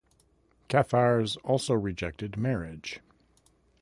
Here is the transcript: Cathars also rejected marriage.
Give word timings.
Cathars 0.67 1.37
also 1.43 1.75
rejected 1.75 2.35
marriage. 2.35 3.01